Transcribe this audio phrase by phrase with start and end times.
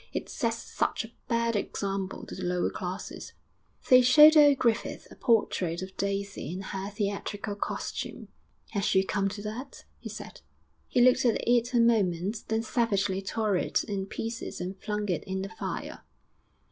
[0.13, 3.33] It sets such a bad example to the lower classes.'
[3.81, 8.29] X They showed old Griffith a portrait of Daisy in her theatrical costume.
[8.71, 10.41] 'Has she come to that?' he said.
[10.87, 15.23] He looked at it a moment, then savagely tore it in pieces and flung it
[15.25, 16.01] in the fire.